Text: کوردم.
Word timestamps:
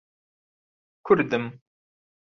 کوردم. 1.05 1.45